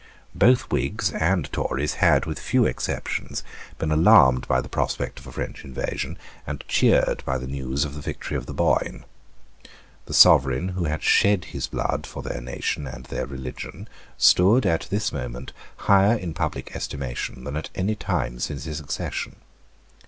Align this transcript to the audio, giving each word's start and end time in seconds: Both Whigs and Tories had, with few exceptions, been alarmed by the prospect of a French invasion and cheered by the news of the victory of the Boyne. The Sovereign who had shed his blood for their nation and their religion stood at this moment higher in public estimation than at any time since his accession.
Both 0.33 0.71
Whigs 0.71 1.11
and 1.11 1.45
Tories 1.53 1.97
had, 2.01 2.25
with 2.25 2.39
few 2.39 2.65
exceptions, 2.65 3.43
been 3.77 3.91
alarmed 3.91 4.47
by 4.47 4.59
the 4.59 4.67
prospect 4.67 5.19
of 5.19 5.27
a 5.27 5.31
French 5.31 5.63
invasion 5.63 6.17
and 6.47 6.63
cheered 6.67 7.21
by 7.23 7.37
the 7.37 7.45
news 7.45 7.85
of 7.85 7.93
the 7.93 8.01
victory 8.01 8.35
of 8.35 8.47
the 8.47 8.53
Boyne. 8.55 9.05
The 10.07 10.15
Sovereign 10.15 10.69
who 10.69 10.85
had 10.85 11.03
shed 11.03 11.45
his 11.53 11.67
blood 11.67 12.07
for 12.07 12.23
their 12.23 12.41
nation 12.41 12.87
and 12.87 13.03
their 13.05 13.27
religion 13.27 13.87
stood 14.17 14.65
at 14.65 14.87
this 14.89 15.13
moment 15.13 15.53
higher 15.77 16.17
in 16.17 16.33
public 16.33 16.75
estimation 16.75 17.43
than 17.43 17.55
at 17.55 17.69
any 17.75 17.93
time 17.93 18.39
since 18.39 18.63
his 18.63 18.79
accession. 18.79 19.35